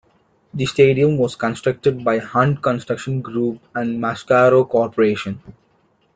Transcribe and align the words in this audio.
The 0.55 0.65
stadium 0.65 1.15
was 1.17 1.35
constructed 1.35 2.03
by 2.03 2.17
Hunt 2.17 2.63
Construction 2.63 3.21
Group 3.21 3.59
and 3.75 4.01
Mascaro 4.03 4.67
Corporation. 4.67 5.39